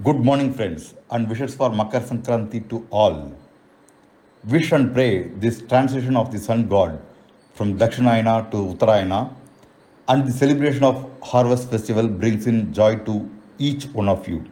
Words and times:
Good 0.00 0.16
morning, 0.16 0.54
friends, 0.54 0.94
and 1.10 1.28
wishes 1.28 1.54
for 1.54 1.68
Makar 1.68 2.00
Sankranti 2.00 2.66
to 2.70 2.84
all. 2.90 3.30
Wish 4.48 4.72
and 4.72 4.92
pray 4.94 5.24
this 5.36 5.60
transition 5.60 6.16
of 6.16 6.32
the 6.32 6.38
sun 6.38 6.66
god 6.66 6.98
from 7.52 7.78
Dakshinayana 7.78 8.50
to 8.52 8.56
Uttarayana 8.56 9.34
and 10.08 10.26
the 10.26 10.32
celebration 10.32 10.82
of 10.82 11.08
harvest 11.22 11.70
festival 11.70 12.08
brings 12.08 12.46
in 12.46 12.72
joy 12.72 12.96
to 13.00 13.30
each 13.58 13.84
one 13.92 14.08
of 14.08 14.26
you. 14.26 14.42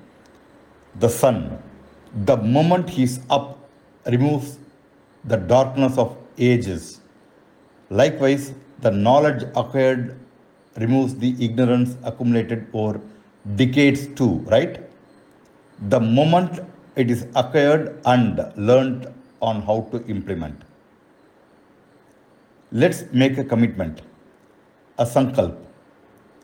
The 0.96 1.08
sun, 1.08 1.58
the 2.14 2.36
moment 2.36 2.90
he 2.90 3.04
is 3.04 3.20
up, 3.30 3.58
removes 4.06 4.58
the 5.24 5.38
darkness 5.38 5.96
of 5.96 6.18
ages. 6.36 7.00
Likewise, 7.88 8.52
the 8.80 8.90
knowledge 8.90 9.44
acquired 9.56 10.20
removes 10.76 11.16
the 11.16 11.34
ignorance 11.42 11.96
accumulated 12.04 12.66
over 12.74 13.00
decades 13.56 14.06
too, 14.08 14.44
right? 14.46 14.89
The 15.88 15.98
moment 15.98 16.60
it 16.96 17.10
is 17.10 17.26
acquired 17.34 18.00
and 18.04 18.52
learned 18.56 19.12
on 19.40 19.62
how 19.62 19.88
to 19.92 20.04
implement. 20.06 20.62
Let's 22.70 23.04
make 23.12 23.38
a 23.38 23.44
commitment, 23.44 24.02
a 24.98 25.04
sankalp, 25.04 25.56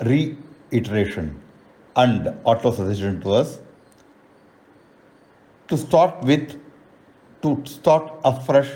reiteration, 0.00 1.40
and 1.94 2.34
auto 2.44 2.72
suggestion 2.72 3.20
to 3.20 3.32
us 3.32 3.58
to 5.68 5.76
start 5.76 6.22
with, 6.22 6.60
to 7.42 7.62
start 7.64 8.12
afresh 8.24 8.70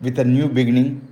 with 0.00 0.18
a 0.18 0.24
new 0.24 0.48
beginning. 0.48 1.06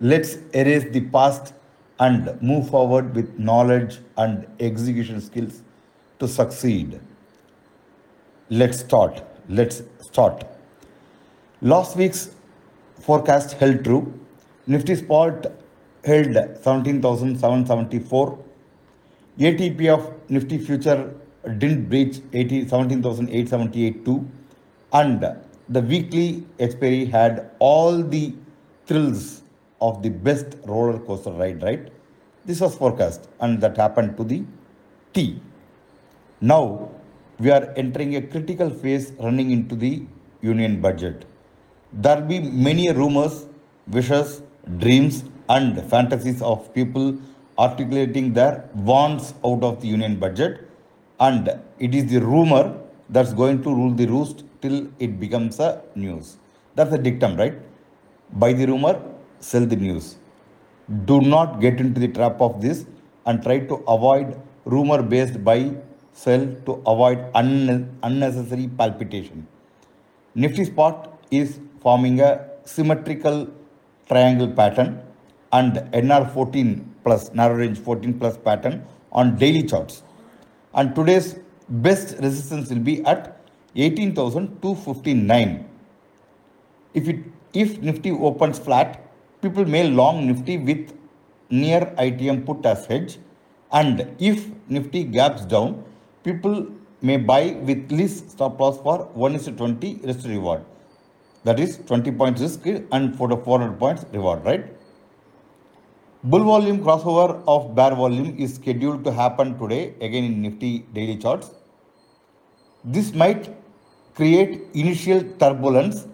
Let's 0.00 0.36
erase 0.52 0.84
the 0.92 1.00
past 1.00 1.54
and 1.98 2.40
move 2.42 2.70
forward 2.70 3.14
with 3.14 3.38
knowledge 3.38 3.98
and 4.16 4.46
execution 4.58 5.20
skills 5.20 5.62
to 6.18 6.28
succeed. 6.28 7.00
Let's 8.52 8.80
start. 8.80 9.22
Let's 9.48 9.84
start. 10.00 10.44
Last 11.62 11.96
week's 11.96 12.34
forecast 12.98 13.52
held 13.52 13.84
true. 13.84 14.12
Nifty 14.66 14.96
spot 14.96 15.46
held 16.04 16.34
17,774. 16.34 18.38
ATP 19.38 19.88
of 19.88 20.12
Nifty 20.28 20.58
future 20.58 21.14
didn't 21.58 21.88
breach 21.88 22.18
80, 22.32 22.66
17,878. 22.66 24.08
And 24.94 25.36
the 25.68 25.80
weekly 25.80 26.44
expiry 26.58 27.04
had 27.04 27.52
all 27.60 28.02
the 28.02 28.34
thrills 28.86 29.42
of 29.80 30.02
the 30.02 30.08
best 30.08 30.56
roller 30.64 30.98
coaster 30.98 31.30
ride, 31.30 31.62
right? 31.62 31.88
This 32.44 32.60
was 32.60 32.74
forecast 32.74 33.28
and 33.38 33.60
that 33.60 33.76
happened 33.76 34.16
to 34.16 34.24
the 34.24 34.42
T. 35.12 35.40
Now 36.40 36.89
we 37.40 37.50
are 37.50 37.72
entering 37.82 38.16
a 38.16 38.22
critical 38.32 38.70
phase 38.70 39.12
running 39.18 39.50
into 39.50 39.74
the 39.74 40.02
union 40.42 40.80
budget. 40.80 41.24
There 41.92 42.16
will 42.16 42.26
be 42.26 42.40
many 42.40 42.92
rumors, 42.92 43.46
wishes, 43.88 44.42
dreams, 44.78 45.24
and 45.48 45.82
fantasies 45.90 46.42
of 46.42 46.72
people 46.74 47.18
articulating 47.58 48.32
their 48.32 48.68
wants 48.74 49.34
out 49.44 49.62
of 49.62 49.80
the 49.80 49.88
union 49.88 50.18
budget, 50.18 50.68
and 51.18 51.48
it 51.78 51.94
is 51.94 52.10
the 52.12 52.20
rumor 52.20 52.78
that's 53.08 53.32
going 53.32 53.62
to 53.62 53.74
rule 53.74 53.92
the 53.92 54.06
roost 54.06 54.44
till 54.62 54.86
it 54.98 55.18
becomes 55.18 55.58
a 55.60 55.82
news. 55.94 56.36
That's 56.74 56.92
a 56.92 56.98
dictum, 56.98 57.36
right? 57.36 57.54
Buy 58.32 58.52
the 58.52 58.66
rumor, 58.66 59.02
sell 59.40 59.66
the 59.66 59.76
news. 59.76 60.16
Do 61.04 61.20
not 61.20 61.60
get 61.60 61.80
into 61.80 61.98
the 62.00 62.08
trap 62.08 62.40
of 62.40 62.60
this 62.60 62.86
and 63.26 63.42
try 63.42 63.60
to 63.60 63.74
avoid 63.88 64.40
rumor 64.64 65.02
based 65.02 65.42
buy 65.42 65.74
sell 66.22 66.44
to 66.66 66.72
avoid 66.92 67.18
un- 67.34 67.98
unnecessary 68.02 68.66
palpitation. 68.80 69.46
Nifty 70.34 70.64
spot 70.64 70.96
is 71.30 71.58
forming 71.82 72.20
a 72.20 72.30
symmetrical 72.64 73.48
triangle 74.08 74.50
pattern 74.60 74.90
and 75.52 75.72
NR14 76.02 76.84
plus 77.04 77.32
narrow 77.32 77.56
range 77.62 77.78
14 77.78 78.18
plus 78.20 78.36
pattern 78.36 78.84
on 79.12 79.36
daily 79.36 79.62
charts. 79.62 80.02
And 80.74 80.94
today's 80.94 81.28
best 81.68 82.16
resistance 82.18 82.70
will 82.70 82.84
be 82.90 83.04
at 83.04 83.40
18,259. 83.74 85.68
If 86.94 87.08
it 87.08 87.20
if 87.52 87.80
Nifty 87.80 88.10
opens 88.12 88.58
flat, 88.58 89.04
people 89.42 89.64
may 89.64 89.88
long 89.88 90.26
Nifty 90.26 90.56
with 90.58 90.92
near 91.50 91.80
ITM 91.98 92.46
put 92.46 92.64
as 92.64 92.86
hedge. 92.86 93.18
And 93.72 94.14
if 94.18 94.48
Nifty 94.68 95.02
gaps 95.04 95.44
down, 95.44 95.84
people 96.24 96.66
may 97.02 97.16
buy 97.16 97.56
with 97.68 97.90
least 97.90 98.30
stop 98.30 98.60
loss 98.60 98.78
for 98.78 98.98
1 99.14 99.34
is 99.34 99.44
to 99.44 99.52
20 99.52 100.00
risk 100.04 100.26
reward. 100.26 100.64
That 101.44 101.58
is 101.58 101.78
20 101.86 102.10
points 102.12 102.40
risk 102.40 102.66
and 102.66 103.16
for 103.16 103.28
the 103.28 103.36
400 103.36 103.78
points 103.78 104.04
reward, 104.12 104.44
right? 104.44 104.66
Bull 106.22 106.44
volume 106.44 106.80
crossover 106.84 107.42
of 107.48 107.74
bear 107.74 107.94
volume 107.94 108.36
is 108.38 108.56
scheduled 108.56 109.04
to 109.04 109.12
happen 109.12 109.58
today 109.58 109.94
again 110.02 110.24
in 110.24 110.42
Nifty 110.42 110.80
daily 110.92 111.16
charts. 111.16 111.54
This 112.84 113.14
might 113.14 113.56
create 114.14 114.66
initial 114.74 115.22
turbulence, 115.38 116.06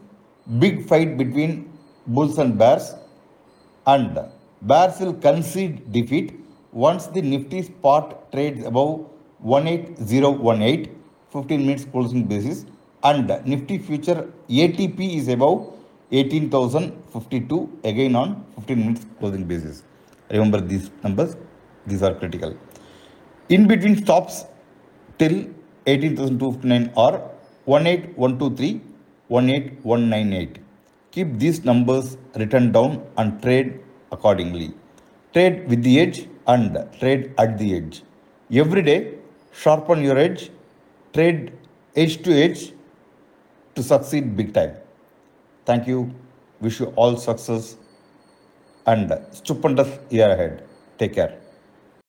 big 0.60 0.86
fight 0.86 1.18
between 1.18 1.72
bulls 2.06 2.38
and 2.38 2.56
bears, 2.56 2.94
and 3.86 4.20
bears 4.62 5.00
will 5.00 5.14
concede 5.14 5.90
defeat 5.90 6.38
once 6.70 7.08
the 7.08 7.20
Nifty 7.20 7.62
spot 7.62 8.30
trades 8.30 8.64
above 8.64 9.10
18018 9.42 10.96
15 11.32 11.66
minutes 11.66 11.84
closing 11.92 12.24
basis 12.24 12.64
and 13.02 13.28
Nifty 13.44 13.78
future 13.78 14.28
ATP 14.48 15.16
is 15.18 15.28
above 15.28 15.74
18,052 16.10 17.80
again 17.84 18.14
on 18.16 18.44
15 18.56 18.78
minutes 18.78 19.06
closing 19.18 19.44
basis. 19.44 19.82
Remember 20.30 20.60
these 20.60 20.90
numbers, 21.02 21.36
these 21.86 22.02
are 22.02 22.14
critical. 22.14 22.56
In 23.48 23.66
between 23.66 23.96
stops 24.02 24.44
till 25.18 25.46
18,259 25.86 26.92
or 26.96 27.30
18123, 27.66 28.80
18198. 29.28 30.58
Keep 31.12 31.38
these 31.38 31.64
numbers 31.64 32.16
written 32.36 32.72
down 32.72 33.04
and 33.16 33.40
trade 33.42 33.80
accordingly. 34.12 34.72
Trade 35.32 35.68
with 35.68 35.82
the 35.82 36.00
edge 36.00 36.28
and 36.46 36.76
trade 36.98 37.34
at 37.38 37.58
the 37.58 37.76
edge. 37.76 38.02
Every 38.52 38.82
day, 38.82 39.14
sharpen 39.62 40.02
your 40.02 40.18
edge, 40.18 40.50
trade 41.12 41.52
edge 41.94 42.22
to 42.22 42.32
edge 42.32 42.72
to 43.74 43.82
succeed 43.82 44.36
big 44.36 44.52
time. 44.52 44.74
Thank 45.64 45.86
you. 45.86 46.14
Wish 46.60 46.80
you 46.80 46.86
all 46.96 47.16
success 47.16 47.76
and 48.86 49.12
stupendous 49.32 49.98
year 50.10 50.30
ahead. 50.30 50.64
Take 50.98 51.14
care. 51.14 51.45